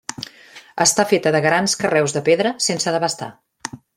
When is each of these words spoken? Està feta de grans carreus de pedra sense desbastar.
Està 0.85 1.05
feta 1.11 1.33
de 1.35 1.41
grans 1.47 1.77
carreus 1.83 2.17
de 2.17 2.25
pedra 2.31 2.57
sense 2.71 2.97
desbastar. 2.97 3.31